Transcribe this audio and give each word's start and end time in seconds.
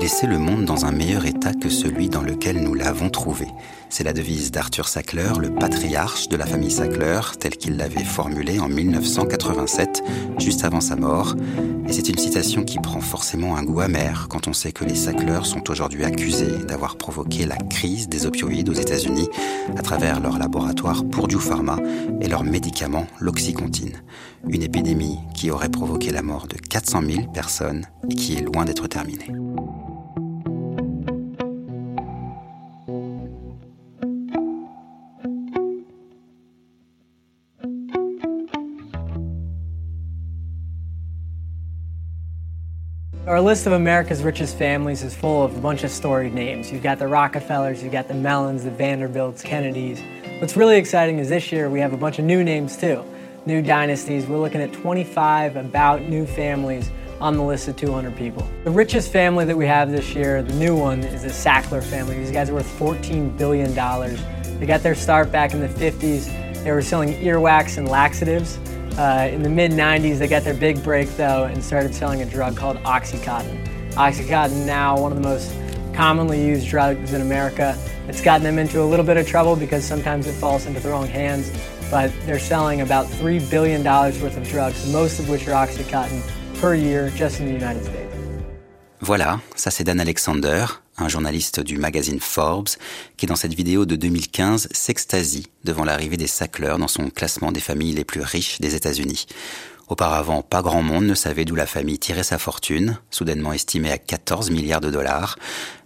Laisser 0.00 0.26
le 0.26 0.38
monde 0.38 0.64
dans 0.64 0.86
un 0.86 0.92
meilleur 0.92 1.26
état 1.26 1.52
que 1.52 1.68
celui 1.68 2.08
dans 2.08 2.22
lequel 2.22 2.62
nous 2.62 2.72
l'avons 2.72 3.10
trouvé. 3.10 3.46
C'est 3.90 4.02
la 4.02 4.14
devise 4.14 4.50
d'Arthur 4.50 4.88
Sackler, 4.88 5.32
le 5.38 5.50
patriarche 5.50 6.28
de 6.28 6.38
la 6.38 6.46
famille 6.46 6.70
Sackler, 6.70 7.20
tel 7.38 7.58
qu'il 7.58 7.76
l'avait 7.76 8.02
formulée 8.02 8.58
en 8.60 8.68
1987, 8.68 10.02
juste 10.38 10.64
avant 10.64 10.80
sa 10.80 10.96
mort. 10.96 11.34
Et 11.86 11.92
c'est 11.92 12.08
une 12.08 12.16
citation 12.16 12.64
qui 12.64 12.78
prend 12.78 13.02
forcément 13.02 13.56
un 13.56 13.62
goût 13.62 13.80
amer 13.80 14.28
quand 14.30 14.48
on 14.48 14.54
sait 14.54 14.72
que 14.72 14.86
les 14.86 14.94
Sackler 14.94 15.40
sont 15.42 15.70
aujourd'hui 15.70 16.04
accusés 16.04 16.64
d'avoir 16.66 16.96
provoqué 16.96 17.44
la 17.44 17.56
crise 17.56 18.08
des 18.08 18.24
opioïdes 18.24 18.70
aux 18.70 18.74
États-Unis 18.74 19.28
à 19.76 19.82
travers 19.82 20.20
leur 20.20 20.38
laboratoire 20.38 21.04
Purdue 21.04 21.40
Pharma 21.40 21.76
et 22.22 22.28
leur 22.28 22.42
médicament 22.42 23.06
l'oxycontine. 23.18 24.00
Une 24.48 24.62
épidémie 24.62 25.18
qui 25.34 25.50
aurait 25.50 25.68
provoqué 25.68 26.10
la 26.10 26.22
mort 26.22 26.46
de 26.46 26.56
400 26.56 27.02
000 27.06 27.32
personnes 27.34 27.84
et 28.08 28.14
qui 28.14 28.36
est 28.36 28.40
loin 28.40 28.64
d'être 28.64 28.86
terminée. 28.86 29.28
Our 43.30 43.40
list 43.40 43.66
of 43.66 43.74
America's 43.74 44.24
richest 44.24 44.58
families 44.58 45.04
is 45.04 45.14
full 45.14 45.44
of 45.44 45.56
a 45.56 45.60
bunch 45.60 45.84
of 45.84 45.92
storied 45.92 46.34
names. 46.34 46.72
You've 46.72 46.82
got 46.82 46.98
the 46.98 47.06
Rockefellers, 47.06 47.80
you've 47.80 47.92
got 47.92 48.08
the 48.08 48.14
Mellons, 48.14 48.64
the 48.64 48.72
Vanderbilts, 48.72 49.40
Kennedys. 49.40 50.02
What's 50.40 50.56
really 50.56 50.76
exciting 50.76 51.20
is 51.20 51.28
this 51.28 51.52
year 51.52 51.70
we 51.70 51.78
have 51.78 51.92
a 51.92 51.96
bunch 51.96 52.18
of 52.18 52.24
new 52.24 52.42
names 52.42 52.76
too, 52.76 53.04
new 53.46 53.62
dynasties. 53.62 54.26
We're 54.26 54.40
looking 54.40 54.60
at 54.60 54.72
25 54.72 55.54
about 55.54 56.02
new 56.02 56.26
families 56.26 56.90
on 57.20 57.36
the 57.36 57.44
list 57.44 57.68
of 57.68 57.76
200 57.76 58.16
people. 58.16 58.44
The 58.64 58.72
richest 58.72 59.12
family 59.12 59.44
that 59.44 59.56
we 59.56 59.64
have 59.64 59.92
this 59.92 60.12
year, 60.12 60.42
the 60.42 60.54
new 60.54 60.76
one, 60.76 60.98
is 60.98 61.22
the 61.22 61.28
Sackler 61.28 61.84
family. 61.84 62.18
These 62.18 62.32
guys 62.32 62.50
are 62.50 62.54
worth 62.54 62.80
$14 62.80 63.38
billion. 63.38 63.72
They 64.58 64.66
got 64.66 64.82
their 64.82 64.96
start 64.96 65.30
back 65.30 65.52
in 65.52 65.60
the 65.60 65.68
50s. 65.68 66.64
They 66.64 66.72
were 66.72 66.82
selling 66.82 67.10
earwax 67.10 67.78
and 67.78 67.88
laxatives. 67.88 68.58
Uh, 68.98 69.28
in 69.30 69.42
the 69.42 69.48
mid 69.48 69.72
90s, 69.72 70.18
they 70.18 70.28
got 70.28 70.42
their 70.42 70.54
big 70.54 70.82
break 70.82 71.08
though 71.16 71.44
and 71.44 71.62
started 71.62 71.94
selling 71.94 72.22
a 72.22 72.26
drug 72.26 72.56
called 72.56 72.76
Oxycontin. 72.78 73.64
Oxycontin, 73.92 74.66
now 74.66 74.98
one 74.98 75.12
of 75.12 75.22
the 75.22 75.28
most 75.28 75.54
commonly 75.94 76.44
used 76.44 76.68
drugs 76.68 77.12
in 77.12 77.20
America. 77.20 77.76
It's 78.08 78.20
gotten 78.20 78.42
them 78.42 78.58
into 78.58 78.82
a 78.82 78.84
little 78.84 79.04
bit 79.04 79.16
of 79.16 79.26
trouble 79.26 79.56
because 79.56 79.84
sometimes 79.84 80.26
it 80.26 80.32
falls 80.32 80.66
into 80.66 80.80
the 80.80 80.88
wrong 80.88 81.06
hands, 81.06 81.50
but 81.90 82.10
they're 82.26 82.38
selling 82.38 82.80
about 82.80 83.06
$3 83.06 83.50
billion 83.50 83.82
worth 83.84 84.36
of 84.36 84.48
drugs, 84.48 84.90
most 84.92 85.18
of 85.20 85.28
which 85.28 85.46
are 85.48 85.66
Oxycontin, 85.66 86.22
per 86.60 86.74
year 86.74 87.10
just 87.10 87.40
in 87.40 87.46
the 87.46 87.52
United 87.52 87.84
States. 87.84 88.10
Voilà, 89.02 89.40
ça 89.56 89.70
c'est 89.70 89.82
Dan 89.84 89.98
Alexander, 89.98 90.66
un 91.00 91.08
journaliste 91.08 91.60
du 91.60 91.78
magazine 91.78 92.20
Forbes, 92.20 92.68
qui 93.16 93.26
dans 93.26 93.36
cette 93.36 93.54
vidéo 93.54 93.86
de 93.86 93.96
2015 93.96 94.68
s'extasie 94.70 95.46
devant 95.64 95.84
l'arrivée 95.84 96.16
des 96.16 96.26
Sackler 96.26 96.74
dans 96.78 96.88
son 96.88 97.10
classement 97.10 97.52
des 97.52 97.60
familles 97.60 97.94
les 97.94 98.04
plus 98.04 98.22
riches 98.22 98.60
des 98.60 98.74
États-Unis. 98.74 99.26
Auparavant, 99.88 100.42
pas 100.42 100.62
grand 100.62 100.82
monde 100.82 101.06
ne 101.06 101.14
savait 101.14 101.44
d'où 101.44 101.56
la 101.56 101.66
famille 101.66 101.98
tirait 101.98 102.22
sa 102.22 102.38
fortune, 102.38 102.98
soudainement 103.10 103.52
estimée 103.52 103.90
à 103.90 103.98
14 103.98 104.50
milliards 104.50 104.80
de 104.80 104.90
dollars, 104.90 105.36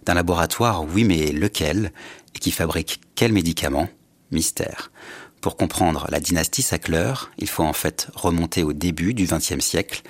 d'un 0.05 0.13
laboratoire, 0.13 0.83
oui 0.83 1.03
mais 1.03 1.31
lequel, 1.31 1.91
et 2.35 2.39
qui 2.39 2.51
fabrique 2.51 3.01
quels 3.15 3.33
médicaments 3.33 3.89
Mystère. 4.31 4.91
Pour 5.41 5.57
comprendre 5.57 6.07
la 6.09 6.19
dynastie 6.19 6.63
Sackler, 6.63 7.13
il 7.37 7.47
faut 7.47 7.63
en 7.63 7.73
fait 7.73 8.07
remonter 8.15 8.63
au 8.63 8.73
début 8.73 9.13
du 9.13 9.25
XXe 9.25 9.59
siècle. 9.59 10.01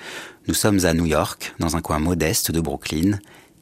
Nous 0.48 0.54
sommes 0.54 0.84
à 0.84 0.94
New 0.94 1.06
York, 1.06 1.54
dans 1.58 1.76
un 1.76 1.82
coin 1.82 1.98
modeste 1.98 2.50
de 2.50 2.60
Brooklyn. 2.60 3.18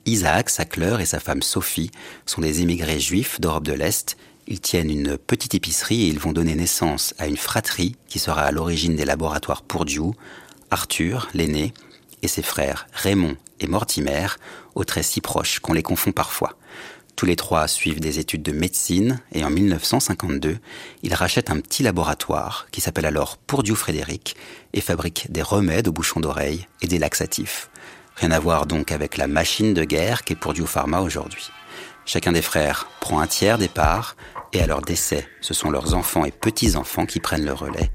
Isaac 0.06 0.50
Sackler 0.50 0.98
et 1.00 1.06
sa 1.06 1.18
femme 1.18 1.42
Sophie 1.42 1.90
sont 2.26 2.42
des 2.42 2.60
émigrés 2.60 3.00
juifs 3.00 3.40
d'Europe 3.40 3.64
de 3.64 3.72
l'Est. 3.72 4.18
Ils 4.46 4.60
tiennent 4.60 4.90
une 4.90 5.16
petite 5.16 5.54
épicerie 5.54 6.02
et 6.02 6.08
ils 6.08 6.18
vont 6.18 6.32
donner 6.32 6.54
naissance 6.54 7.14
à 7.18 7.26
une 7.26 7.38
fratrie 7.38 7.96
qui 8.06 8.18
sera 8.18 8.42
à 8.42 8.50
l'origine 8.50 8.96
des 8.96 9.06
laboratoires 9.06 9.62
Purdue, 9.62 10.12
Arthur, 10.70 11.28
l'aîné, 11.32 11.72
et 12.22 12.28
ses 12.28 12.42
frères 12.42 12.86
Raymond 12.92 13.36
et 13.60 13.66
Mortimer, 13.66 14.26
aux 14.74 14.84
traits 14.84 15.04
si 15.04 15.22
proches 15.22 15.60
qu'on 15.60 15.72
les 15.72 15.82
confond 15.82 16.12
parfois. 16.12 16.58
Tous 17.16 17.26
les 17.26 17.36
trois 17.36 17.66
suivent 17.68 18.00
des 18.00 18.18
études 18.18 18.42
de 18.42 18.52
médecine 18.52 19.20
et 19.32 19.44
en 19.44 19.50
1952, 19.50 20.58
ils 21.02 21.14
rachètent 21.14 21.50
un 21.50 21.60
petit 21.60 21.82
laboratoire 21.82 22.66
qui 22.72 22.80
s'appelle 22.80 23.06
alors 23.06 23.38
Purdue 23.38 23.76
Frédéric 23.76 24.36
et 24.74 24.80
fabrique 24.80 25.30
des 25.30 25.42
remèdes 25.42 25.88
aux 25.88 25.92
bouchons 25.92 26.20
d'oreille 26.20 26.66
et 26.82 26.88
des 26.88 26.98
laxatifs. 26.98 27.70
Rien 28.16 28.30
à 28.30 28.38
voir 28.38 28.66
donc 28.66 28.92
avec 28.92 29.16
la 29.16 29.26
machine 29.26 29.74
de 29.74 29.84
guerre 29.84 30.22
qu'est 30.22 30.34
Purdue 30.34 30.66
Pharma 30.66 31.00
aujourd'hui. 31.00 31.50
Chacun 32.06 32.32
des 32.32 32.42
frères 32.42 32.88
prend 33.00 33.20
un 33.20 33.26
tiers 33.26 33.58
des 33.58 33.68
parts 33.68 34.16
et 34.52 34.62
à 34.62 34.66
leur 34.66 34.82
décès, 34.82 35.26
ce 35.40 35.52
sont 35.52 35.70
leurs 35.70 35.94
enfants 35.94 36.24
et 36.24 36.30
petits-enfants 36.30 37.06
qui 37.06 37.18
prennent 37.18 37.44
le 37.44 37.52
relais. 37.52 37.90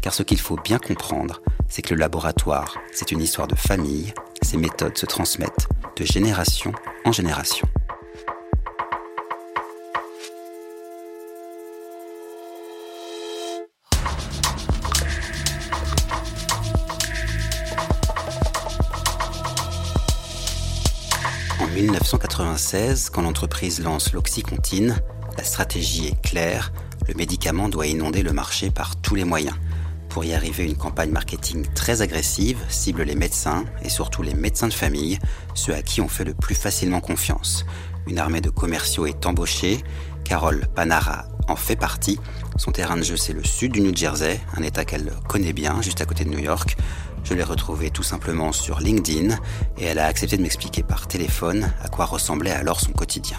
Car 0.00 0.14
ce 0.14 0.22
qu'il 0.22 0.38
faut 0.38 0.56
bien 0.56 0.78
comprendre, 0.78 1.40
c'est 1.68 1.82
que 1.82 1.94
le 1.94 2.00
laboratoire, 2.00 2.78
c'est 2.92 3.10
une 3.10 3.20
histoire 3.20 3.48
de 3.48 3.56
famille, 3.56 4.14
ces 4.42 4.58
méthodes 4.58 4.96
se 4.96 5.06
transmettent 5.06 5.68
de 5.96 6.04
génération 6.04 6.72
en 7.04 7.10
génération. 7.10 7.66
1996, 22.04 23.08
quand 23.08 23.22
l'entreprise 23.22 23.80
lance 23.80 24.12
l'oxycontine, 24.12 25.00
la 25.38 25.42
stratégie 25.42 26.08
est 26.08 26.20
claire, 26.20 26.70
le 27.08 27.14
médicament 27.14 27.70
doit 27.70 27.86
inonder 27.86 28.22
le 28.22 28.34
marché 28.34 28.70
par 28.70 28.96
tous 28.96 29.14
les 29.14 29.24
moyens. 29.24 29.56
Pour 30.10 30.22
y 30.22 30.34
arriver, 30.34 30.66
une 30.66 30.76
campagne 30.76 31.10
marketing 31.10 31.66
très 31.74 32.02
agressive 32.02 32.58
cible 32.68 33.04
les 33.04 33.14
médecins 33.14 33.64
et 33.82 33.88
surtout 33.88 34.22
les 34.22 34.34
médecins 34.34 34.68
de 34.68 34.74
famille, 34.74 35.18
ceux 35.54 35.74
à 35.74 35.80
qui 35.80 36.02
on 36.02 36.08
fait 36.08 36.24
le 36.24 36.34
plus 36.34 36.54
facilement 36.54 37.00
confiance. 37.00 37.64
Une 38.06 38.18
armée 38.18 38.42
de 38.42 38.50
commerciaux 38.50 39.06
est 39.06 39.24
embauchée. 39.24 39.82
Carole 40.24 40.66
Panara 40.74 41.24
en 41.48 41.56
fait 41.56 41.76
partie. 41.76 42.20
Son 42.56 42.70
terrain 42.70 42.96
de 42.96 43.02
jeu, 43.02 43.16
c'est 43.16 43.32
le 43.32 43.42
sud 43.42 43.72
du 43.72 43.80
New 43.80 43.94
Jersey, 43.94 44.40
un 44.56 44.62
état 44.62 44.84
qu'elle 44.84 45.12
connaît 45.28 45.52
bien, 45.52 45.82
juste 45.82 46.00
à 46.00 46.04
côté 46.04 46.24
de 46.24 46.30
New 46.30 46.38
York. 46.38 46.76
Je 47.24 47.34
l'ai 47.34 47.42
retrouvée 47.42 47.90
tout 47.90 48.02
simplement 48.02 48.52
sur 48.52 48.80
LinkedIn 48.80 49.36
et 49.78 49.84
elle 49.84 49.98
a 49.98 50.06
accepté 50.06 50.36
de 50.36 50.42
m'expliquer 50.42 50.82
par 50.82 51.08
téléphone 51.08 51.72
à 51.82 51.88
quoi 51.88 52.04
ressemblait 52.04 52.52
alors 52.52 52.80
son 52.80 52.92
quotidien. 52.92 53.38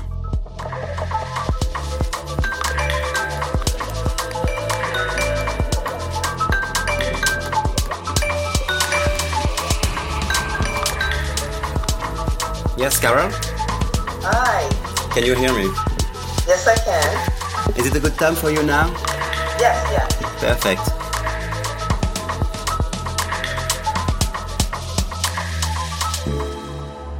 Yes, 12.77 12.99
Carol? 12.99 13.31
Hi. 14.23 14.69
Can 15.13 15.23
you 15.23 15.35
hear 15.35 15.53
me? 15.53 15.69
Yes, 16.45 16.67
I 16.67 16.75
can. 16.75 17.34
Is 17.73 17.87
it 17.87 17.95
a 17.95 17.99
good 17.99 18.13
time 18.13 18.35
for 18.35 18.51
you 18.51 18.63
now? 18.63 18.87
Yes, 19.59 19.75
yes. 19.91 20.15
Perfect. 20.39 20.85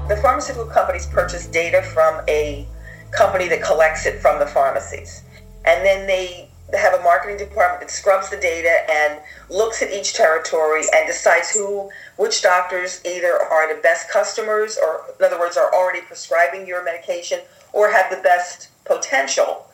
The 0.08 0.16
pharmaceutical 0.22 0.68
companies 0.68 1.08
purchase 1.08 1.48
data 1.48 1.82
from 1.82 2.22
a 2.30 2.68
company 3.12 3.48
that 3.50 3.64
collects 3.64 4.06
it 4.06 4.22
from 4.22 4.40
the 4.40 4.46
pharmacies. 4.46 5.24
And 5.66 5.84
then 5.84 6.06
they 6.06 6.48
have 6.78 6.94
a 6.94 7.04
marketing 7.04 7.38
department 7.38 7.82
that 7.82 7.92
scrubs 7.92 8.30
the 8.30 8.38
data 8.38 8.90
and 8.90 9.20
looks 9.50 9.82
at 9.82 9.92
each 9.92 10.14
territory 10.14 10.84
and 10.94 11.08
decides 11.08 11.52
who 11.52 11.90
which 12.18 12.42
doctors 12.42 13.02
either 13.06 13.34
are 13.34 13.74
the 13.74 13.82
best 13.82 14.10
customers 14.10 14.78
or 14.78 15.06
in 15.20 15.26
other 15.26 15.40
words 15.40 15.58
are 15.58 15.74
already 15.74 16.02
prescribing 16.02 16.68
your 16.68 16.84
medication 16.84 17.40
or 17.74 17.92
have 17.92 18.10
the 18.10 18.22
best 18.22 18.70
potential 18.86 19.65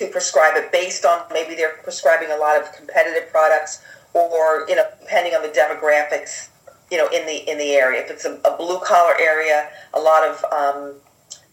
to 0.00 0.06
prescribe 0.08 0.56
it 0.56 0.72
based 0.72 1.04
on 1.04 1.22
maybe 1.30 1.54
they're 1.54 1.76
prescribing 1.82 2.30
a 2.30 2.36
lot 2.36 2.60
of 2.60 2.72
competitive 2.72 3.30
products 3.30 3.82
or 4.14 4.64
you 4.66 4.74
know 4.74 4.84
depending 5.00 5.34
on 5.34 5.42
the 5.42 5.48
demographics 5.48 6.48
you 6.90 6.96
know 6.96 7.06
in 7.08 7.26
the 7.26 7.48
in 7.50 7.58
the 7.58 7.72
area. 7.74 8.00
If 8.02 8.10
it's 8.10 8.24
a, 8.24 8.40
a 8.44 8.56
blue 8.56 8.80
collar 8.80 9.14
area 9.20 9.68
a 9.92 10.00
lot 10.00 10.26
of 10.26 10.44
um, 10.52 10.94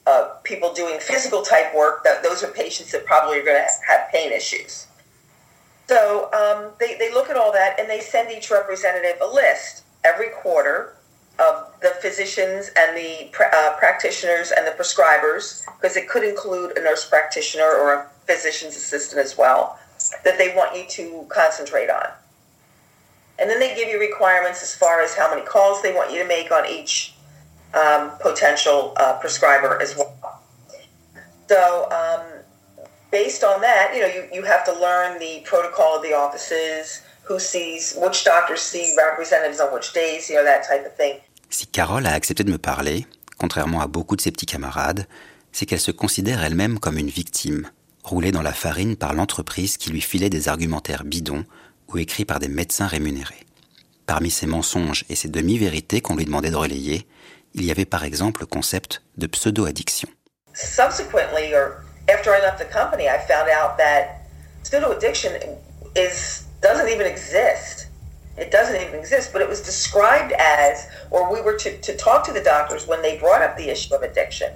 uh, 0.07 0.29
people 0.44 0.73
doing 0.73 0.97
physical 0.99 1.41
type 1.41 1.75
work 1.75 2.05
that 2.05 2.23
those 2.23 2.41
are 2.41 2.47
patients 2.47 2.94
that 2.94 3.05
probably 3.05 3.38
are 3.39 3.44
going 3.44 3.61
to 3.61 3.94
have 3.94 4.09
pain 4.11 4.31
issues. 4.31 4.88
So 5.89 6.31
um, 6.33 6.71
they, 6.79 6.97
they 6.97 7.13
look 7.13 7.29
at 7.29 7.35
all 7.35 7.51
that 7.51 7.77
and 7.79 7.89
they 7.89 7.99
send 7.99 8.31
each 8.31 8.49
representative 8.49 9.17
a 9.21 9.27
list 9.27 9.83
every 10.05 10.29
quarter 10.29 10.95
of 11.39 11.71
the 11.81 11.89
physicians 12.01 12.71
and 12.77 12.95
the 12.97 13.29
uh, 13.53 13.75
practitioners 13.77 14.51
and 14.51 14.65
the 14.65 14.71
prescribers, 14.71 15.65
because 15.79 15.95
it 15.95 16.09
could 16.09 16.23
include 16.23 16.77
a 16.77 16.81
nurse 16.81 17.07
practitioner 17.07 17.65
or 17.65 17.94
a 17.94 18.09
physician's 18.27 18.75
assistant 18.75 19.21
as 19.21 19.38
well, 19.38 19.79
that 20.24 20.38
they 20.38 20.53
want 20.56 20.75
you 20.75 20.85
to 20.89 21.25
concentrate 21.29 21.89
on. 21.89 22.09
And 23.39 23.50
then 23.50 23.59
they 23.59 23.75
give 23.75 23.88
you 23.88 24.00
requirements 24.00 24.62
as 24.63 24.74
far 24.75 25.01
as 25.01 25.15
how 25.15 25.29
many 25.29 25.45
calls 25.45 25.81
they 25.81 25.94
want 25.94 26.12
you 26.12 26.19
to 26.19 26.27
make 26.27 26.51
on 26.51 26.65
each 26.65 27.13
um, 27.74 28.12
potential 28.19 28.94
uh, 28.97 29.18
prescriber 29.19 29.79
as 29.81 29.95
well. 29.95 30.41
So 31.47 31.89
um, 31.91 32.25
based 33.12 33.44
on 33.44 33.62
that, 33.62 33.94
you 33.94 34.01
know, 34.01 34.07
you, 34.07 34.27
you 34.33 34.44
have 34.44 34.65
to 34.65 34.73
learn 34.73 35.19
the 35.19 35.41
protocol 35.45 35.97
of 35.97 36.03
the 36.03 36.13
offices, 36.13 37.01
who 37.23 37.39
sees, 37.39 37.95
which 37.97 38.23
doctors 38.23 38.62
see 38.62 38.95
representatives 38.97 39.59
on 39.59 39.73
which 39.73 39.94
days, 39.94 40.30
you 40.30 40.35
know, 40.35 40.45
that 40.45 40.68
type 40.68 40.85
of 40.85 40.95
thing. 40.95 41.19
Si 41.50 41.68
Carole 41.68 42.06
a 42.06 42.13
accepté 42.13 42.44
de 42.44 42.51
me 42.51 42.57
parler, 42.57 43.06
contrairement 43.38 43.81
à 43.81 43.88
beaucoup 43.88 44.15
de 44.15 44.21
ses 44.21 44.31
petits 44.31 44.45
camarades, 44.45 45.06
c'est 45.51 45.65
qu'elle 45.65 45.80
se 45.80 45.91
considère 45.91 46.44
elle-même 46.44 46.80
comme 46.80 46.97
une 46.97 47.09
victime, 47.09 47.69
roulée 48.07 48.31
dans 48.31 48.42
la 48.42 48.54
farine 48.54 48.95
par 48.95 49.13
l'entreprise 49.13 49.77
qui 49.77 49.92
lui 49.92 50.01
filait 50.01 50.30
des 50.30 50.48
argumentaires 50.48 51.04
bidons 51.04 51.44
ou 51.89 51.98
écrits 51.98 52.25
par 52.25 52.39
des 52.39 52.48
médecins 52.48 52.88
rémunérés. 52.88 53.45
Parmi 54.06 54.31
ces 54.31 54.48
mensonges 54.48 55.04
et 55.09 55.15
ces 55.15 55.27
demi-vérités 55.27 56.01
qu'on 56.01 56.15
lui 56.15 56.25
demandait 56.25 56.50
de 56.50 56.56
relayer, 56.56 57.06
il 57.54 57.65
y 57.65 57.71
avait 57.71 57.86
par 57.86 58.04
exemple 58.04 58.42
le 58.42 58.48
concept 58.48 59.01
de 59.18 59.27
pseudo-addiction. 59.27 60.07
Subsequently, 60.54 61.54
or 61.54 61.83
after 62.09 62.31
I 62.31 62.42
left 62.42 62.59
the 62.59 62.71
company, 62.71 63.07
I 63.07 63.19
found 63.27 63.50
out 63.50 63.77
that 63.77 64.24
pseudo-addiction 64.63 65.31
is 65.95 66.45
doesn't 66.62 66.89
even 66.89 67.06
exist. 67.06 67.88
It 68.38 68.51
doesn't 68.51 68.75
even 68.75 69.00
exist, 69.00 69.33
but 69.33 69.42
it 69.42 69.50
was 69.50 69.62
described 69.62 70.31
as, 70.39 70.88
or 71.12 71.31
we 71.31 71.42
were 71.42 71.57
to, 71.57 71.77
to 71.81 71.98
talk 71.98 72.24
to 72.25 72.31
the 72.31 72.42
doctors 72.42 72.88
when 72.88 73.01
they 73.01 73.18
brought 73.18 73.42
up 73.42 73.57
the 73.57 73.69
issue 73.69 73.95
of 73.95 74.04
addiction, 74.04 74.51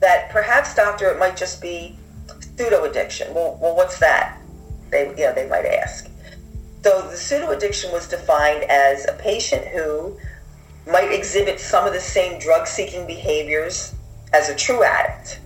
that 0.00 0.30
perhaps, 0.30 0.74
doctor, 0.74 1.10
it 1.10 1.18
might 1.18 1.36
just 1.36 1.60
be 1.60 1.96
pseudo 2.58 2.84
addiction. 2.84 3.32
Well, 3.34 3.56
well, 3.62 3.76
what's 3.76 4.00
that? 4.00 4.36
They, 4.90 5.08
you 5.10 5.16
know, 5.16 5.34
they 5.34 5.48
might 5.48 5.64
ask. 5.64 6.10
So 6.82 7.02
the 7.02 7.16
pseudo 7.16 7.50
addiction 7.50 7.92
was 7.92 8.08
defined 8.08 8.64
as 8.64 9.06
a 9.06 9.12
patient 9.12 9.64
who 9.68 10.18
might 10.90 11.12
exhibit 11.12 11.60
some 11.60 11.86
of 11.86 11.92
the 11.92 12.00
same 12.00 12.40
drug 12.40 12.66
seeking 12.66 13.06
behaviors 13.06 13.94
as 14.32 14.48
a 14.48 14.56
true 14.56 14.82
addict, 14.82 15.40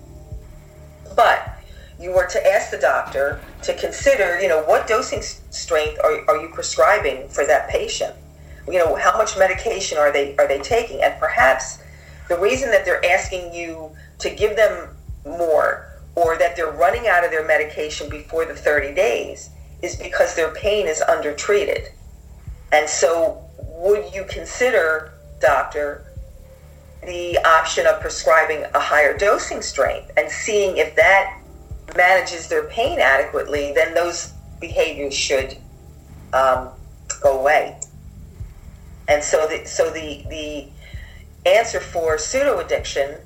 but 1.14 1.58
you 2.00 2.12
were 2.12 2.26
to 2.26 2.52
ask 2.52 2.70
the 2.70 2.78
doctor 2.78 3.40
to 3.62 3.74
consider, 3.74 4.40
you 4.40 4.48
know, 4.48 4.62
what 4.64 4.86
dosing 4.86 5.20
strength 5.22 6.00
are, 6.02 6.28
are 6.28 6.40
you 6.40 6.48
prescribing 6.48 7.28
for 7.28 7.46
that 7.46 7.68
patient? 7.68 8.14
You 8.66 8.78
know, 8.78 8.94
how 8.94 9.16
much 9.18 9.36
medication 9.38 9.98
are 9.98 10.12
they 10.12 10.36
are 10.36 10.48
they 10.48 10.60
taking? 10.60 11.02
And 11.02 11.18
perhaps 11.20 11.82
the 12.28 12.38
reason 12.38 12.70
that 12.70 12.84
they're 12.84 13.04
asking 13.04 13.52
you 13.52 13.90
to 14.20 14.30
give 14.30 14.56
them 14.56 14.96
more 15.26 15.91
or 16.14 16.36
that 16.38 16.56
they're 16.56 16.72
running 16.72 17.06
out 17.08 17.24
of 17.24 17.30
their 17.30 17.46
medication 17.46 18.08
before 18.08 18.44
the 18.44 18.54
30 18.54 18.94
days 18.94 19.50
is 19.82 19.96
because 19.96 20.34
their 20.34 20.52
pain 20.54 20.86
is 20.86 21.00
undertreated. 21.00 21.88
And 22.72 22.88
so 22.88 23.42
would 23.58 24.14
you 24.14 24.24
consider, 24.28 25.12
doctor, 25.40 26.04
the 27.04 27.38
option 27.38 27.86
of 27.86 28.00
prescribing 28.00 28.64
a 28.74 28.78
higher 28.78 29.16
dosing 29.16 29.60
strength 29.60 30.10
and 30.16 30.30
seeing 30.30 30.76
if 30.76 30.94
that 30.96 31.38
manages 31.96 32.48
their 32.48 32.64
pain 32.64 33.00
adequately, 33.00 33.72
then 33.74 33.92
those 33.94 34.32
behaviors 34.60 35.14
should 35.14 35.56
um, 36.32 36.68
go 37.22 37.40
away. 37.40 37.78
And 39.08 39.22
so, 39.22 39.46
the, 39.48 39.66
so 39.66 39.90
the 39.90 40.24
the 40.30 40.68
answer 41.44 41.80
for 41.80 42.18
pseudo 42.18 42.60
addiction 42.60 43.16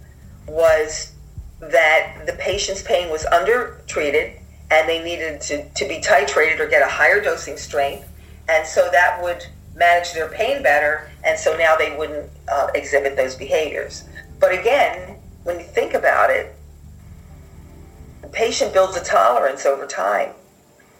was 0.48 1.12
that 1.60 2.24
the 2.26 2.34
patient's 2.34 2.82
pain 2.82 3.10
was 3.10 3.24
undertreated 3.26 4.38
and 4.70 4.88
they 4.88 5.02
needed 5.02 5.40
to, 5.40 5.68
to 5.70 5.88
be 5.88 6.00
titrated 6.00 6.60
or 6.60 6.68
get 6.68 6.82
a 6.82 6.90
higher 6.90 7.20
dosing 7.20 7.56
strength, 7.56 8.08
and 8.48 8.66
so 8.66 8.88
that 8.92 9.22
would 9.22 9.46
manage 9.74 10.12
their 10.12 10.28
pain 10.28 10.62
better, 10.62 11.10
and 11.24 11.38
so 11.38 11.56
now 11.56 11.76
they 11.76 11.96
wouldn't 11.96 12.30
uh, 12.50 12.68
exhibit 12.74 13.16
those 13.16 13.36
behaviors. 13.36 14.04
But 14.40 14.58
again, 14.58 15.18
when 15.44 15.58
you 15.58 15.64
think 15.64 15.94
about 15.94 16.30
it, 16.30 16.54
the 18.22 18.28
patient 18.28 18.72
builds 18.72 18.96
a 18.96 19.04
tolerance 19.04 19.64
over 19.66 19.86
time. 19.86 20.32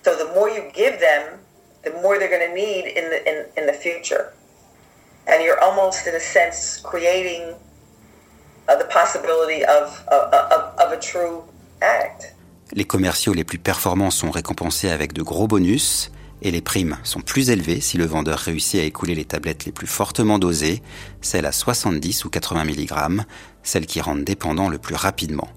So 0.02 0.16
the 0.16 0.32
more 0.34 0.48
you 0.48 0.70
give 0.72 1.00
them, 1.00 1.40
the 1.82 1.90
more 1.90 2.18
they're 2.18 2.28
going 2.28 2.48
to 2.48 2.54
need 2.54 2.86
in 2.86 3.10
the, 3.10 3.28
in, 3.28 3.46
in 3.56 3.66
the 3.66 3.72
future. 3.72 4.32
And 5.26 5.42
you're 5.42 5.60
almost, 5.60 6.06
in 6.06 6.14
a 6.14 6.20
sense, 6.20 6.78
creating 6.80 7.56
the 8.68 8.86
possibility 8.92 9.64
of, 9.64 10.04
of, 10.08 10.32
of, 10.32 10.62
of 10.78 10.92
a 10.92 10.98
true 10.98 11.42
addict. 11.80 12.34
Les 12.72 12.84
commerciaux 12.84 13.32
les 13.32 13.44
plus 13.44 13.58
performants 13.58 14.10
sont 14.10 14.30
récompensés 14.30 14.90
avec 14.90 15.12
de 15.12 15.22
gros 15.22 15.46
bonus 15.46 16.10
et 16.42 16.50
les 16.50 16.60
primes 16.60 16.98
sont 17.04 17.20
plus 17.20 17.50
élevées 17.50 17.80
si 17.80 17.96
le 17.96 18.06
vendeur 18.06 18.38
réussit 18.38 18.80
à 18.80 18.84
écouler 18.84 19.14
les 19.14 19.24
tablettes 19.24 19.64
les 19.64 19.72
plus 19.72 19.86
fortement 19.86 20.38
dosées, 20.38 20.82
celles 21.20 21.46
à 21.46 21.52
70 21.52 22.24
ou 22.24 22.30
80 22.30 22.64
mg, 22.64 23.22
celles 23.62 23.86
qui 23.86 24.00
rendent 24.00 24.24
dépendant 24.24 24.68
le 24.68 24.78
plus 24.78 24.94
rapidement. 24.94 25.48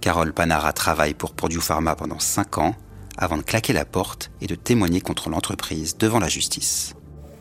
Carole 0.00 0.32
Panara 0.32 0.72
travaille 0.72 1.14
pour 1.14 1.32
Purdue 1.32 1.60
Pharma 1.60 1.94
pendant 1.96 2.18
5 2.18 2.58
ans 2.58 2.74
avant 3.16 3.36
de 3.36 3.42
claquer 3.42 3.72
la 3.72 3.84
porte 3.84 4.30
et 4.40 4.46
de 4.46 4.54
témoigner 4.54 5.00
contre 5.00 5.28
l'entreprise 5.28 5.96
devant 5.98 6.20
la 6.20 6.28
justice. 6.28 6.94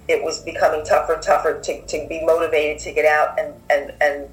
It 0.09 0.21
was 0.23 0.43
becoming 0.45 0.83
tougher 0.83 1.15
and 1.15 1.21
tougher 1.21 1.59
to, 1.61 1.73
to 1.85 2.07
be 2.07 2.21
motivated 2.25 2.79
to 2.79 2.91
get 2.93 3.05
out 3.05 3.37
and, 3.37 3.53
and, 3.69 3.93
and 4.01 4.27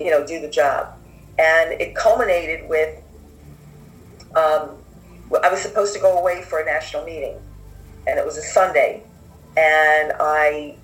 you 0.00 0.10
know 0.10 0.26
do 0.26 0.40
the 0.40 0.48
job. 0.48 0.94
And 1.38 1.80
it 1.80 1.94
culminated 1.94 2.68
with 2.68 3.02
um, 4.34 4.76
I 5.42 5.50
was 5.50 5.60
supposed 5.60 5.94
to 5.94 6.00
go 6.00 6.18
away 6.18 6.42
for 6.42 6.60
a 6.60 6.64
national 6.64 7.04
meeting, 7.04 7.36
and 8.06 8.18
it 8.18 8.24
was 8.24 8.36
a 8.36 8.42
Sunday, 8.42 9.02
and 9.56 10.12
I 10.18 10.76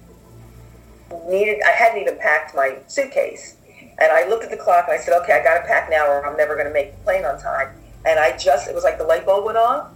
needed 1.28 1.60
I 1.66 1.70
hadn't 1.70 2.00
even 2.00 2.18
packed 2.18 2.54
my 2.54 2.78
suitcase, 2.86 3.56
and 3.98 4.10
I 4.10 4.28
looked 4.28 4.44
at 4.44 4.50
the 4.50 4.56
clock 4.56 4.86
and 4.88 4.98
I 4.98 5.02
said, 5.02 5.20
okay, 5.22 5.32
I 5.32 5.44
got 5.44 5.60
to 5.60 5.66
pack 5.66 5.88
now 5.88 6.06
or 6.06 6.26
I'm 6.26 6.36
never 6.36 6.54
going 6.54 6.66
to 6.66 6.72
make 6.72 6.96
the 6.96 7.02
plane 7.04 7.24
on 7.24 7.40
time. 7.40 7.68
And 8.04 8.18
I 8.18 8.36
just, 8.36 8.68
it 8.68 8.74
was 8.74 8.84
like 8.84 8.98
the 8.98 9.04
light 9.04 9.24
bulb 9.24 9.44
went 9.44 9.56
off, 9.56 9.90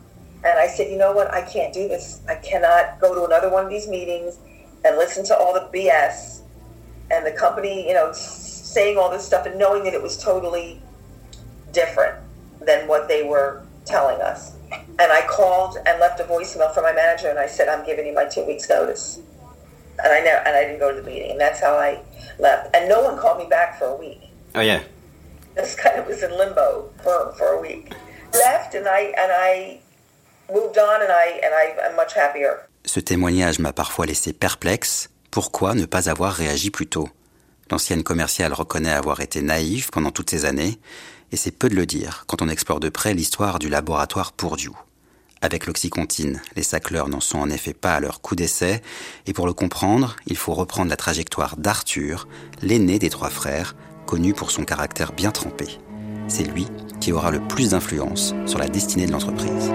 And 0.45 0.59
I 0.59 0.69
said, 0.69 0.91
you 0.91 0.97
know 0.97 1.13
what? 1.13 1.33
I 1.33 1.43
can't 1.43 1.75
do 1.75 1.89
this. 1.89 2.21
I 2.29 2.37
cannot 2.37 3.01
go 3.01 3.15
to 3.15 3.25
another 3.25 3.51
one 3.51 3.65
of 3.65 3.71
these 3.71 3.89
meetings 3.89 4.39
and 4.85 4.97
listen 4.97 5.25
to 5.27 5.37
all 5.37 5.53
the 5.53 5.69
BS 5.77 6.43
and 7.11 7.27
the 7.27 7.33
company, 7.33 7.89
you 7.89 7.95
know, 7.95 8.13
saying 8.69 8.99
all 8.99 9.11
this 9.11 9.25
stuff 9.25 9.47
and 9.47 9.59
knowing 9.59 9.85
that 9.85 9.95
it 9.95 10.03
was 10.03 10.23
totally 10.23 10.81
different 11.73 12.17
than 12.65 12.87
what 12.87 13.09
they 13.09 13.23
were 13.23 13.63
telling 13.87 14.21
us. 14.21 14.53
And 14.71 15.11
I 15.13 15.27
called 15.27 15.79
and 15.87 15.99
left 15.99 16.21
a 16.21 16.25
voicemail 16.25 16.73
for 16.75 16.83
my 16.83 16.93
manager, 16.93 17.29
and 17.29 17.39
I 17.39 17.47
said, 17.47 17.69
"I'm 17.69 17.85
giving 17.87 18.07
you 18.07 18.13
my 18.13 18.27
two 18.27 18.45
weeks 18.45 18.69
notice." 18.69 19.21
And 20.05 20.13
I 20.13 20.21
never, 20.21 20.41
and 20.47 20.55
I 20.55 20.65
didn't 20.65 20.81
go 20.81 20.95
to 20.95 21.01
the 21.01 21.07
meeting, 21.11 21.31
and 21.31 21.41
that's 21.41 21.61
how 21.61 21.75
I 21.75 22.01
left. 22.39 22.77
And 22.77 22.89
no 22.89 23.03
one 23.03 23.17
called 23.19 23.39
me 23.39 23.47
back 23.47 23.79
for 23.79 23.87
a 23.87 23.97
week. 23.97 24.21
Oh 24.55 24.61
yeah. 24.61 24.83
This 25.55 25.75
kind 25.75 25.99
of 25.99 26.07
was 26.11 26.23
in 26.23 26.37
limbo 26.37 26.91
for, 27.03 27.33
for 27.39 27.49
a 27.57 27.61
week. 27.61 27.93
Left, 28.35 28.75
and 28.75 28.87
I 28.87 29.15
and 29.17 29.33
I 29.33 29.81
moved 30.53 30.77
on, 30.77 31.01
and 31.01 31.11
I 31.11 31.41
and 31.45 31.53
I, 31.55 31.65
I'm 31.89 31.97
much 31.97 32.13
happier. 32.15 32.69
Ce 32.85 33.01
témoignage 33.01 33.59
m'a 33.59 33.73
parfois 33.73 34.07
laissé 34.07 34.33
perplexe. 34.33 35.09
Pourquoi 35.31 35.75
ne 35.75 35.87
pas 35.87 36.09
avoir 36.11 36.33
réagi 36.33 36.71
plus 36.71 36.87
tôt 36.87 37.09
L'ancienne 37.71 38.03
commerciale 38.03 38.55
reconnaît 38.55 38.93
avoir 38.93 39.21
été 39.21 39.43
naïve 39.43 39.91
pendant 39.91 40.11
toutes 40.11 40.31
ces 40.31 40.45
années, 40.45 40.79
et 41.33 41.37
c'est 41.37 41.51
peu 41.51 41.69
de 41.69 41.75
le 41.75 41.85
dire 41.85 42.25
quand 42.27 42.41
on 42.41 42.49
explore 42.49 42.81
de 42.81 42.89
près 42.89 43.15
l'histoire 43.15 43.59
du 43.59 43.69
laboratoire 43.69 44.33
Purdue. 44.33 44.71
Avec 45.41 45.67
l'oxycontine, 45.67 46.41
les 46.57 46.63
sacleurs 46.63 47.09
n'en 47.09 47.21
sont 47.21 47.39
en 47.39 47.51
effet 47.51 47.75
pas 47.75 47.95
à 47.95 48.01
leur 48.01 48.21
coup 48.21 48.35
d'essai, 48.35 48.83
et 49.27 49.33
pour 49.33 49.47
le 49.47 49.53
comprendre, 49.53 50.17
il 50.27 50.37
faut 50.37 50.55
reprendre 50.55 50.91
la 50.91 50.97
trajectoire 50.97 51.57
d'Arthur, 51.57 52.27
l'aîné 52.63 52.99
des 52.99 53.11
trois 53.11 53.31
frères, 53.31 53.77
connu 54.07 54.33
pour 54.33 54.51
son 54.51 54.65
caractère 54.65 55.13
bien 55.13 55.31
trempé. 55.31 55.67
C'est 56.27 56.45
lui 56.45 56.67
qui 57.01 57.13
aura 57.13 57.31
le 57.31 57.41
plus 57.41 57.71
d'influence 57.71 58.35
sur 58.47 58.59
la 58.59 58.69
destinée 58.69 59.07
de 59.07 59.13
l'entreprise. 59.13 59.71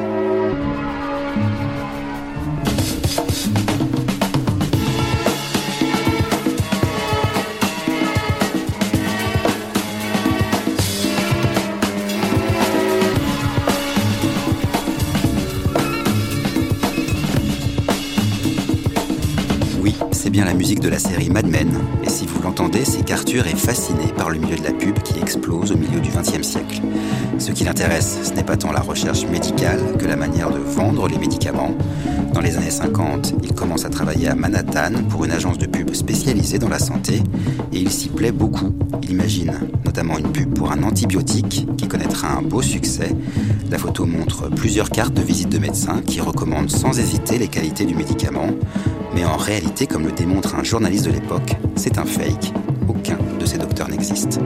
Bien 20.33 20.45
la 20.45 20.55
musique 20.55 20.79
de 20.79 20.89
la 20.89 20.97
série 20.97 21.29
Mad 21.29 21.45
Men, 21.45 21.69
et 22.03 22.09
si 22.09 22.25
vous 22.25 22.41
l'entendez, 22.41 22.85
c'est 22.85 23.05
qu'Arthur 23.05 23.45
est 23.45 23.55
fasciné 23.55 24.07
par 24.17 24.31
le 24.31 24.39
milieu 24.39 24.55
de 24.55 24.63
la 24.63 24.71
pub 24.71 24.97
qui 25.03 25.19
explose 25.19 25.71
au 25.71 25.77
milieu 25.77 25.99
du 25.99 26.09
XXe 26.09 26.41
siècle. 26.41 26.81
Ce 27.37 27.51
qui 27.51 27.65
l'intéresse, 27.65 28.17
ce 28.23 28.31
n'est 28.33 28.43
pas 28.43 28.57
tant 28.57 28.71
la 28.71 28.79
recherche 28.79 29.27
médicale 29.27 29.79
que 29.99 30.07
la 30.07 30.15
manière 30.15 30.49
de 30.49 30.57
vendre 30.57 31.07
les 31.07 31.19
médicaments. 31.19 31.77
Dans 32.33 32.41
les 32.41 32.57
années 32.57 32.71
50, 32.71 33.35
il 33.43 33.53
commence 33.53 33.85
à 33.85 33.91
travailler 33.91 34.27
à 34.27 34.33
Manhattan 34.33 35.03
pour 35.07 35.23
une 35.23 35.31
agence 35.31 35.59
de 35.59 35.67
pub 35.67 35.93
spécialisée 35.93 36.57
dans 36.57 36.69
la 36.69 36.79
santé, 36.79 37.21
et 37.71 37.77
il 37.77 37.91
s'y 37.91 38.09
plaît 38.09 38.31
beaucoup. 38.31 38.73
Il 39.03 39.11
imagine 39.11 39.53
notamment 39.85 40.17
une 40.17 40.31
pub 40.31 40.51
pour 40.55 40.71
un 40.71 40.81
antibiotique 40.81 41.67
qui 41.77 41.87
connaîtra 41.87 42.29
un 42.29 42.41
beau 42.41 42.63
succès. 42.63 43.15
La 43.69 43.77
photo 43.77 44.07
montre 44.07 44.49
plusieurs 44.49 44.89
cartes 44.89 45.13
de 45.13 45.21
visite 45.21 45.49
de 45.49 45.59
médecins 45.59 46.01
qui 46.01 46.21
recommandent 46.21 46.71
sans 46.71 46.97
hésiter 46.99 47.37
les 47.37 47.49
qualités 47.49 47.85
du 47.85 47.93
médicament. 47.93 48.47
Mais 49.13 49.25
en 49.25 49.37
réalité, 49.37 49.85
comme 49.85 50.05
le 50.05 50.11
démontre 50.11 50.55
un 50.55 50.63
journaliste 50.63 51.05
de 51.05 51.11
l'époque, 51.11 51.55
c'est 51.75 51.97
un 51.97 52.05
fake. 52.05 52.51
Aucun 52.87 53.17
de 53.39 53.45
ces 53.45 53.57
docteurs 53.57 53.87
n'existe. 53.87 54.39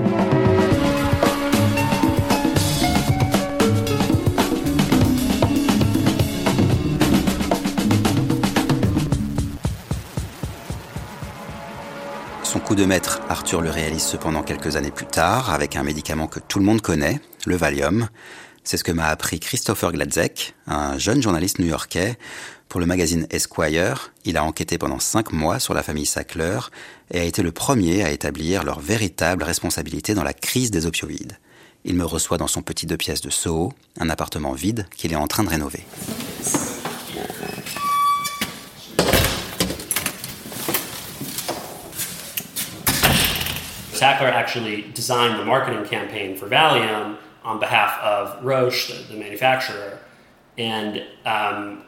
Son 12.43 12.59
coup 12.59 12.75
de 12.75 12.85
maître, 12.85 13.21
Arthur 13.29 13.61
le 13.61 13.69
réalise 13.69 14.03
cependant 14.03 14.43
quelques 14.43 14.75
années 14.75 14.91
plus 14.91 15.05
tard 15.05 15.53
avec 15.53 15.75
un 15.75 15.83
médicament 15.83 16.27
que 16.27 16.39
tout 16.39 16.59
le 16.59 16.65
monde 16.65 16.81
connaît, 16.81 17.21
le 17.45 17.55
Valium. 17.55 18.07
C'est 18.63 18.75
ce 18.75 18.83
que 18.83 18.91
m'a 18.91 19.07
appris 19.07 19.39
Christopher 19.39 19.93
Gladzek, 19.93 20.53
un 20.67 20.97
jeune 20.97 21.21
journaliste 21.21 21.59
new-yorkais. 21.59 22.17
Pour 22.69 22.81
le 22.81 22.85
magazine 22.85 23.27
Esquire, 23.29 24.11
il 24.25 24.35
a 24.35 24.43
enquêté 24.43 24.77
pendant 24.77 24.99
cinq 24.99 25.31
mois 25.31 25.59
sur 25.59 25.73
la 25.73 25.83
famille 25.83 26.05
Sackler 26.05 26.59
et 27.11 27.19
a 27.19 27.23
été 27.23 27.41
le 27.41 27.53
premier 27.53 28.03
à 28.03 28.11
établir 28.11 28.63
leur 28.63 28.81
véritable 28.81 29.43
responsabilité 29.43 30.13
dans 30.13 30.23
la 30.23 30.33
crise 30.33 30.69
des 30.69 30.85
opioïdes. 30.85 31.37
Il 31.85 31.95
me 31.95 32.03
reçoit 32.03 32.37
dans 32.37 32.47
son 32.47 32.61
petit 32.61 32.85
deux 32.85 32.97
pièces 32.97 33.21
de 33.21 33.29
Soho, 33.29 33.71
un 33.99 34.09
appartement 34.09 34.51
vide 34.51 34.85
qu'il 34.97 35.13
est 35.13 35.15
en 35.15 35.27
train 35.27 35.45
de 35.45 35.49
rénover. 35.49 35.85
Sackler 43.93 44.27
actually 44.27 44.83
designed 44.93 45.39
the 45.39 45.45
marketing 45.45 45.83
campaign 45.89 46.35
for 46.35 46.47
Valium 46.47 47.15
on 47.45 47.59
behalf 47.59 47.97
of 48.03 48.43
Roche, 48.43 48.89
the, 48.89 49.13
the 49.13 49.17
manufacturer, 49.17 49.99
um, 51.25 51.83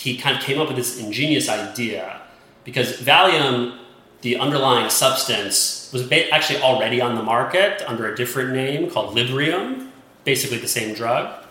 he 0.00 0.16
kind 0.16 0.34
of 0.34 0.42
came 0.42 0.58
up 0.58 0.66
with 0.66 0.78
this 0.78 0.98
ingenious 0.98 1.48
idea 1.48 2.22
because 2.64 2.96
Valium, 3.00 3.76
the 4.22 4.38
underlying 4.38 4.88
substance, 4.88 5.90
was 5.92 6.10
actually 6.10 6.62
already 6.62 7.02
on 7.02 7.16
the 7.16 7.22
market 7.22 7.82
under 7.86 8.10
a 8.10 8.16
different 8.16 8.52
name 8.52 8.90
called 8.90 9.14
Librium, 9.14 9.90
basically 10.24 10.56
the 10.56 10.68
same 10.68 10.94
drug. 10.94 11.44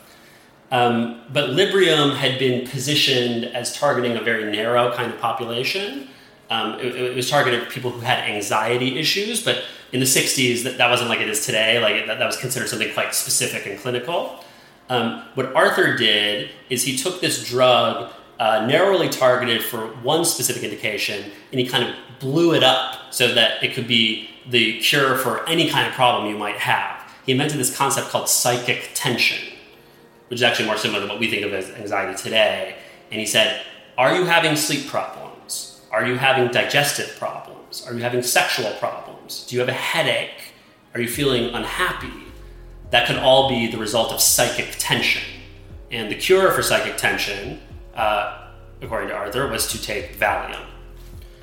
Um, 0.72 1.22
but 1.32 1.52
Librium 1.52 2.16
had 2.16 2.40
been 2.40 2.68
positioned 2.68 3.46
as 3.46 3.76
targeting 3.78 4.18
a 4.18 4.22
very 4.22 4.52
narrow 4.52 4.92
kind 4.96 5.14
of 5.14 5.20
population. 5.20 6.08
Um, 6.50 6.80
it, 6.80 6.96
it, 6.96 7.16
was 7.16 7.30
targeted 7.30 7.62
at 7.62 7.70
people 7.70 7.92
who 7.92 8.00
had 8.00 8.28
anxiety 8.28 8.98
issues, 8.98 9.44
but 9.44 9.64
in 9.92 10.00
the 10.00 10.08
60s, 10.08 10.64
that, 10.64 10.80
that 10.80 10.90
wasn't 10.90 11.10
like 11.10 11.20
it 11.20 11.30
is 11.30 11.46
today. 11.46 11.80
Like 11.80 12.08
that, 12.08 12.18
that 12.18 12.26
was 12.26 12.38
considered 12.38 12.68
something 12.68 12.92
quite 12.94 13.14
specific 13.14 13.68
and 13.68 13.80
clinical. 13.80 14.44
Um, 14.90 15.24
what 15.36 15.56
Arthur 15.56 15.96
did 15.96 16.50
is 16.70 16.84
he 16.84 16.98
took 16.98 17.22
this 17.22 17.48
drug 17.48 18.12
uh, 18.40 18.66
narrowly 18.66 19.10
targeted 19.10 19.62
for 19.64 19.88
one 20.02 20.24
specific 20.24 20.64
indication, 20.64 21.32
and 21.52 21.60
he 21.60 21.68
kind 21.68 21.84
of 21.84 21.96
blew 22.20 22.54
it 22.54 22.64
up 22.64 23.14
so 23.14 23.34
that 23.34 23.62
it 23.64 23.74
could 23.74 23.88
be 23.88 24.30
the 24.50 24.80
cure 24.80 25.18
for 25.18 25.48
any 25.48 25.70
kind 25.70 25.88
of 25.88 25.94
problem 25.94 26.30
you 26.32 26.38
might 26.38 26.56
have. 26.56 27.00
He 27.26 27.34
invented 27.34 27.60
this 27.60 27.76
concept 27.76 28.10
called 28.10 28.30
psychic 28.30 28.92
tension, 28.94 29.54
which 30.30 30.40
is 30.40 30.44
actually 30.44 30.68
more 30.68 30.78
similar 30.78 31.02
to 31.02 31.08
what 31.08 31.20
we 31.20 31.30
think 31.30 31.46
of 31.46 31.54
as 31.54 31.70
anxiety 31.72 32.18
today. 32.18 32.76
And 33.12 33.20
he 33.20 33.26
said, 33.26 33.62
Are 33.98 34.16
you 34.16 34.26
having 34.26 34.56
sleep 34.56 34.88
problems? 34.88 35.82
Are 35.92 36.06
you 36.06 36.16
having 36.16 36.50
digestive 36.52 37.16
problems? 37.20 37.86
Are 37.86 37.94
you 37.94 38.02
having 38.02 38.22
sexual 38.22 38.72
problems? 38.74 39.46
Do 39.48 39.56
you 39.56 39.60
have 39.60 39.70
a 39.70 39.74
headache? 39.74 40.54
Are 40.94 41.02
you 41.02 41.08
feeling 41.08 41.54
unhappy? 41.54 42.14
That 42.92 43.06
could 43.06 43.18
all 43.18 43.50
be 43.50 43.70
the 43.70 43.78
result 43.78 44.12
of 44.12 44.22
psychic 44.22 44.76
tension. 44.80 45.22
And 45.92 46.12
the 46.12 46.16
cure 46.16 46.52
for 46.52 46.64
psychic 46.64 46.98
tension 46.98 47.60
uh, 48.00 48.48
according 48.82 49.10
to 49.10 49.16
Arthur, 49.16 49.48
was 49.48 49.68
to 49.68 49.82
take 49.82 50.18
Valium. 50.18 50.66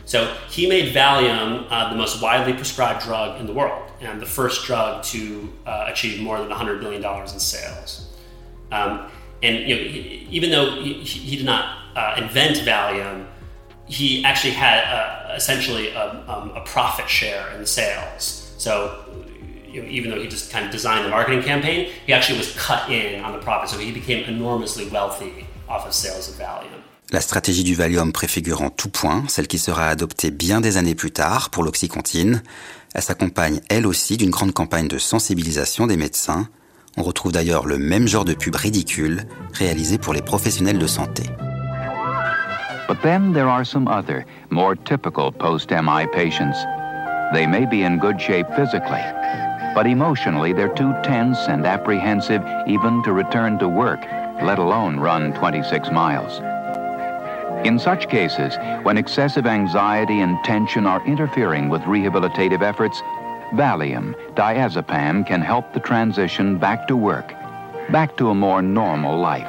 So 0.06 0.34
he 0.48 0.68
made 0.68 0.94
Valium 0.94 1.66
uh, 1.68 1.90
the 1.90 1.96
most 1.96 2.22
widely 2.22 2.54
prescribed 2.54 3.02
drug 3.02 3.40
in 3.40 3.46
the 3.46 3.52
world 3.52 3.90
and 4.00 4.20
the 4.20 4.26
first 4.26 4.64
drug 4.64 5.02
to 5.04 5.52
uh, 5.66 5.86
achieve 5.88 6.22
more 6.22 6.38
than 6.38 6.48
$100 6.48 6.80
billion 6.80 7.04
in 7.04 7.40
sales. 7.40 8.14
Um, 8.72 9.10
and 9.42 9.68
you 9.68 9.74
know, 9.74 9.82
even 10.30 10.50
though 10.50 10.80
he, 10.80 10.94
he 10.94 11.36
did 11.36 11.44
not 11.44 11.76
uh, 11.94 12.14
invent 12.18 12.56
Valium, 12.58 13.26
he 13.86 14.24
actually 14.24 14.52
had 14.52 14.84
uh, 14.84 15.34
essentially 15.34 15.90
a, 15.90 16.24
um, 16.28 16.50
a, 16.50 16.60
profit 16.64 17.08
share 17.08 17.50
in 17.52 17.60
the 17.60 17.66
sales. 17.66 18.54
So 18.58 19.04
you 19.68 19.82
know, 19.82 19.88
even 19.88 20.10
though 20.10 20.20
he 20.20 20.26
just 20.26 20.50
kind 20.50 20.64
of 20.64 20.72
designed 20.72 21.04
the 21.04 21.10
marketing 21.10 21.42
campaign, 21.42 21.92
he 22.06 22.12
actually 22.12 22.38
was 22.38 22.52
cut 22.56 22.90
in 22.90 23.22
on 23.22 23.32
the 23.32 23.38
profit. 23.38 23.68
So 23.68 23.78
he 23.78 23.92
became 23.92 24.24
enormously 24.24 24.88
wealthy 24.88 25.45
off 25.68 25.86
of 25.86 25.92
sales 25.92 26.28
of 26.28 26.38
Valium. 26.38 26.82
La 27.12 27.20
stratégie 27.20 27.62
du 27.62 27.74
Valium 27.74 28.12
préfigure 28.12 28.62
en 28.62 28.70
tout 28.70 28.88
point 28.88 29.22
celle 29.28 29.46
qui 29.46 29.58
sera 29.58 29.88
adoptée 29.88 30.30
bien 30.30 30.60
des 30.60 30.76
années 30.76 30.96
plus 30.96 31.12
tard 31.12 31.50
pour 31.50 31.62
l'oxycontine. 31.62 32.42
Elle 32.94 33.02
s'accompagne 33.02 33.60
elle 33.68 33.86
aussi 33.86 34.16
d'une 34.16 34.30
grande 34.30 34.52
campagne 34.52 34.88
de 34.88 34.98
sensibilisation 34.98 35.86
des 35.86 35.96
médecins. 35.96 36.48
On 36.96 37.02
retrouve 37.02 37.30
d'ailleurs 37.30 37.66
le 37.66 37.78
même 37.78 38.08
genre 38.08 38.24
de 38.24 38.34
pub 38.34 38.56
ridicule 38.56 39.24
réalisé 39.52 39.98
pour 39.98 40.14
les 40.14 40.22
professionnels 40.22 40.78
de 40.78 40.86
santé. 40.86 41.22
But 42.88 43.02
then 43.02 43.32
there 43.32 43.48
are 43.48 43.64
some 43.64 43.88
other, 43.88 44.24
more 44.50 44.76
typical 44.76 45.30
post-MI 45.32 46.06
patients. 46.12 46.56
They 47.32 47.46
may 47.46 47.66
be 47.66 47.84
in 47.84 47.98
good 47.98 48.20
shape 48.20 48.46
physically, 48.54 49.02
but 49.74 49.86
emotionally 49.86 50.54
they're 50.54 50.72
too 50.74 50.92
tense 51.02 51.48
and 51.48 51.66
apprehensive 51.66 52.42
even 52.66 53.02
to 53.02 53.12
return 53.12 53.58
to 53.58 53.68
work, 53.68 54.00
let 54.42 54.58
alone 54.58 54.98
run 54.98 55.32
26 55.34 55.90
miles. 55.90 56.40
In 57.66 57.78
such 57.78 58.08
cases, 58.08 58.56
when 58.82 58.98
excessive 58.98 59.46
anxiety 59.46 60.20
and 60.20 60.42
tension 60.44 60.86
are 60.86 61.04
interfering 61.06 61.68
with 61.68 61.82
rehabilitative 61.82 62.62
efforts, 62.62 63.00
Valium, 63.54 64.14
diazepam 64.34 65.26
can 65.26 65.40
help 65.40 65.72
the 65.72 65.80
transition 65.80 66.58
back 66.58 66.86
to 66.88 66.96
work, 66.96 67.32
back 67.90 68.16
to 68.16 68.30
a 68.30 68.34
more 68.34 68.62
normal 68.62 69.18
life. 69.18 69.48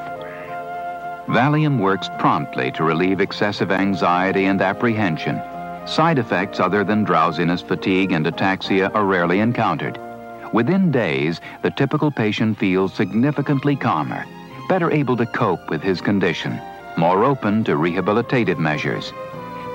Valium 1.27 1.79
works 1.79 2.09
promptly 2.19 2.71
to 2.71 2.83
relieve 2.83 3.19
excessive 3.19 3.71
anxiety 3.71 4.45
and 4.45 4.61
apprehension. 4.61 5.41
Side 5.85 6.19
effects 6.19 6.59
other 6.59 6.83
than 6.83 7.03
drowsiness, 7.03 7.61
fatigue, 7.61 8.13
and 8.13 8.25
ataxia 8.25 8.89
are 8.95 9.05
rarely 9.05 9.39
encountered. 9.39 9.99
Within 10.53 10.91
days, 10.91 11.41
the 11.61 11.71
typical 11.71 12.11
patient 12.11 12.57
feels 12.57 12.93
significantly 12.93 13.75
calmer, 13.75 14.25
better 14.67 14.91
able 14.91 15.15
to 15.17 15.25
cope 15.25 15.69
with 15.69 15.81
his 15.81 16.01
condition, 16.01 16.59
more 16.97 17.23
open 17.23 17.63
to 17.63 17.75
rehabilitative 17.75 18.57
measures. 18.57 19.13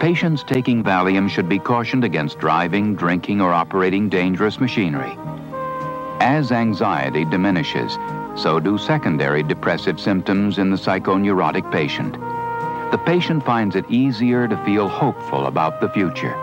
Patients 0.01 0.43
taking 0.43 0.83
Valium 0.83 1.31
should 1.31 1.49
be 1.49 1.59
cautioned 1.59 2.05
against 2.05 2.39
driving, 2.39 2.95
drinking, 2.97 3.41
or 3.41 3.53
operating 3.53 4.09
dangerous 4.09 4.59
machinery. 4.61 5.17
As 6.21 6.53
anxiety 6.53 7.25
diminishes, 7.25 7.97
so 8.35 8.59
do 8.59 8.79
secondary 8.79 9.43
depressive 9.43 10.01
symptoms 10.01 10.59
in 10.59 10.71
the 10.71 10.77
psychoneurotic 10.77 11.71
patient. 11.71 12.15
The 12.91 13.01
patient 13.07 13.45
finds 13.45 13.77
it 13.77 13.85
easier 13.89 14.49
to 14.49 14.65
feel 14.65 14.89
hopeful 14.89 15.47
about 15.47 15.81
the 15.81 15.89
future. 15.91 16.35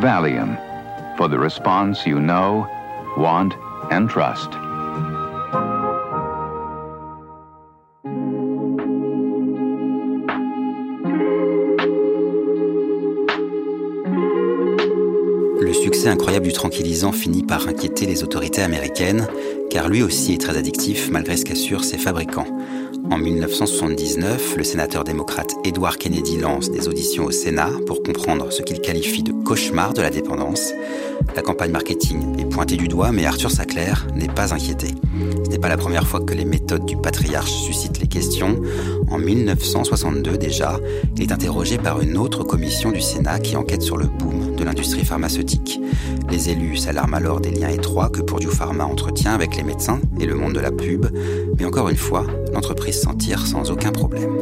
Valium, 0.00 0.60
for 1.16 1.28
the 1.28 1.38
response 1.38 2.06
you 2.06 2.20
know, 2.20 2.66
want, 3.16 3.54
and 3.90 4.08
trust. 4.08 4.50
Le 15.58 15.72
succès 15.72 16.08
incroyable 16.08 16.46
du 16.46 16.52
tranquillisant 16.52 17.12
finit 17.12 17.42
par 17.42 17.66
inquiéter 17.66 18.06
les 18.06 18.22
autorités 18.22 18.62
américaines, 18.62 19.26
car 19.70 19.88
lui 19.88 20.02
aussi 20.02 20.34
est 20.34 20.40
très 20.40 20.56
addictif 20.56 21.10
malgré 21.10 21.36
ce 21.36 21.44
qu'assurent 21.44 21.84
ses 21.84 21.98
fabricants. 21.98 22.46
En 23.10 23.18
1979, 23.18 24.56
le 24.56 24.64
sénateur 24.64 25.04
démocrate 25.04 25.54
Edward 25.64 25.96
Kennedy 25.96 26.38
lance 26.38 26.70
des 26.70 26.88
auditions 26.88 27.24
au 27.24 27.30
Sénat 27.30 27.70
pour 27.86 28.02
comprendre 28.02 28.52
ce 28.52 28.62
qu'il 28.62 28.80
qualifie 28.80 29.22
de 29.22 29.32
cauchemar 29.32 29.92
de 29.92 30.02
la 30.02 30.10
dépendance. 30.10 30.72
La 31.34 31.42
campagne 31.42 31.70
marketing 31.70 32.38
est 32.40 32.44
pointée 32.44 32.76
du 32.76 32.88
doigt, 32.88 33.12
mais 33.12 33.24
Arthur 33.24 33.50
Sackler 33.50 33.94
n'est 34.14 34.28
pas 34.28 34.54
inquiété. 34.54 34.88
Ce 35.44 35.50
n'est 35.50 35.58
pas 35.58 35.68
la 35.68 35.76
première 35.76 36.06
fois 36.06 36.20
que 36.20 36.34
les 36.34 36.44
méthodes 36.44 36.84
du 36.84 36.96
patriarche 36.96 37.52
suscitent 37.52 38.00
les 38.00 38.08
questions. 38.08 38.60
En 39.08 39.18
1962 39.18 40.36
déjà, 40.36 40.80
il 41.16 41.22
est 41.22 41.32
interrogé 41.32 41.78
par 41.78 42.00
une 42.00 42.16
autre 42.16 42.42
commission 42.42 42.90
du 42.90 43.00
Sénat 43.00 43.38
qui 43.38 43.56
enquête 43.56 43.82
sur 43.82 43.96
le 43.96 44.06
boom 44.06 44.56
de 44.56 44.64
l'industrie 44.64 45.04
pharmaceutique. 45.04 45.80
Les 46.30 46.48
élus 46.48 46.78
s'alarment 46.78 47.14
alors 47.14 47.40
des 47.40 47.50
liens 47.50 47.68
étroits 47.68 48.08
que 48.08 48.20
Purdue 48.20 48.48
Pharma 48.48 48.84
entretient 48.84 49.32
avec 49.32 49.56
les 49.56 49.62
médecins 49.62 50.00
et 50.20 50.26
le 50.26 50.34
monde 50.34 50.54
de 50.54 50.60
la 50.60 50.72
pub, 50.72 51.06
mais 51.58 51.64
encore 51.64 51.88
une 51.88 51.96
fois, 51.96 52.26
l'entreprise 52.56 53.02
s'en 53.02 53.14
tire 53.14 53.46
sans 53.46 53.70
aucun 53.70 53.92
problème. 53.92 54.38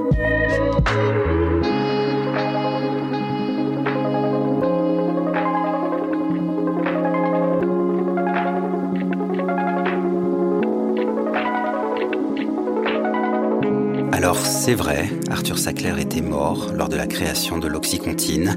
Alors 14.14 14.46
c'est 14.46 14.74
vrai, 14.74 15.10
Arthur 15.28 15.58
Sackler 15.58 16.00
était 16.00 16.20
mort 16.20 16.72
lors 16.72 16.88
de 16.88 16.94
la 16.94 17.08
création 17.08 17.58
de 17.58 17.66
l'Oxycontine, 17.66 18.56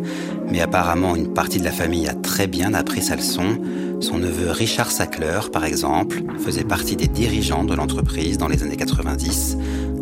mais 0.51 0.61
apparemment 0.61 1.15
une 1.15 1.33
partie 1.33 1.57
de 1.57 1.63
la 1.63 1.71
famille 1.71 2.07
a 2.07 2.13
très 2.13 2.45
bien 2.45 2.75
appris 2.75 3.01
sa 3.01 3.15
leçon. 3.15 3.57
Son 3.99 4.19
neveu 4.19 4.51
Richard 4.51 4.91
Sackler, 4.91 5.39
par 5.51 5.65
exemple, 5.65 6.21
faisait 6.45 6.63
partie 6.63 6.95
des 6.95 7.07
dirigeants 7.07 7.63
de 7.63 7.73
l'entreprise 7.73 8.37
dans 8.37 8.47
les 8.47 8.61
années 8.61 8.77
90. 8.77 9.57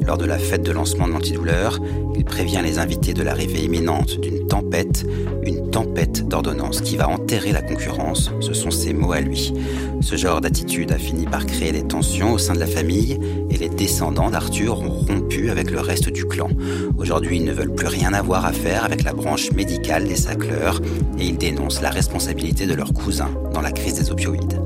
Lors 0.06 0.18
de 0.18 0.26
la 0.26 0.38
fête 0.38 0.62
de 0.62 0.74
lancement 0.74 1.08
de 1.08 1.14
l'antidouleur, 1.14 1.80
il 2.18 2.26
prévient 2.26 2.60
les 2.62 2.78
invités 2.78 3.14
de 3.14 3.24
l'arrivée 3.24 3.64
imminente 3.64 4.20
d'une 4.20 4.46
tempête, 4.48 5.06
une 5.46 5.70
tempête 5.70 6.28
d'ordonnance 6.28 6.82
qui 6.82 6.98
va 6.98 7.08
enterrer 7.08 7.52
la 7.52 7.62
concurrence, 7.62 8.32
ce 8.40 8.54
sont 8.54 8.72
ses 8.72 8.94
mots 8.94 9.12
à 9.12 9.22
lui. 9.22 9.54
Ce 10.02 10.16
genre 10.16 10.42
d'attitude 10.42 10.92
a 10.92 10.98
fini 10.98 11.26
par 11.26 11.46
créer 11.46 11.72
des 11.72 11.84
tensions 11.84 12.34
au 12.34 12.38
sein 12.38 12.54
de 12.54 12.60
la 12.60 12.68
famille 12.68 13.20
et 13.50 13.58
les 13.58 13.70
descendants 13.70 14.30
d'Arthur 14.30 14.80
ont 14.82 14.90
rompu 14.90 15.50
avec 15.50 15.72
le 15.72 15.80
reste 15.80 16.10
du 16.10 16.26
clan. 16.26 16.50
Aujourd'hui, 16.98 17.38
ils 17.38 17.46
ne 17.46 17.54
veulent 17.54 17.74
plus 17.74 17.88
rien 17.88 18.14
avoir 18.14 18.46
à 18.46 18.52
faire 18.52 18.84
avec 18.84 19.04
la 19.04 19.14
branche 19.14 19.52
médicale 19.52 20.08
des 20.08 20.16
Sackler 20.16 20.72
et 21.18 21.26
ils 21.26 21.38
dénoncent 21.38 21.82
la 21.82 21.90
responsabilité 21.90 22.66
de 22.66 22.74
leur 22.74 22.94
cousin 22.94 23.30
dans 23.54 23.62
la 23.62 23.72
crise 23.72 23.96
des 23.96 24.12
opioïdes. 24.12 24.62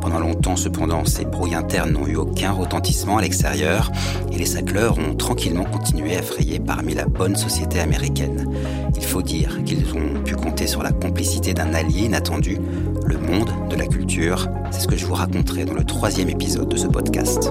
Pendant 0.00 0.18
longtemps, 0.18 0.56
cependant, 0.56 1.04
ces 1.06 1.24
brouilles 1.24 1.54
internes 1.54 1.92
n'ont 1.92 2.06
eu 2.06 2.16
aucun 2.16 2.52
retentissement 2.52 3.18
à 3.18 3.22
l'extérieur 3.22 3.90
et 4.30 4.36
les 4.36 4.46
Sackler 4.46 4.90
ont 4.98 5.14
tranquillement 5.14 5.64
continué 5.64 6.16
à 6.16 6.22
frayer 6.22 6.60
parmi 6.60 6.94
la 6.94 7.06
bonne 7.06 7.36
société 7.36 7.80
américaine. 7.80 8.52
Il 8.96 9.04
faut 9.04 9.22
dire 9.22 9.64
qu'ils 9.64 9.94
ont 9.94 10.23
pu 10.24 10.34
compter 10.36 10.66
sur 10.66 10.82
la 10.82 10.92
complicité 10.92 11.52
d'un 11.52 11.74
allié 11.74 12.06
inattendu, 12.06 12.58
le 13.04 13.18
monde 13.18 13.50
de 13.68 13.76
la 13.76 13.86
culture. 13.86 14.48
C'est 14.70 14.80
ce 14.80 14.88
que 14.88 14.96
je 14.96 15.04
vous 15.04 15.14
raconterai 15.14 15.64
dans 15.64 15.74
le 15.74 15.84
troisième 15.84 16.30
épisode 16.30 16.68
de 16.68 16.76
ce 16.76 16.86
podcast. 16.86 17.50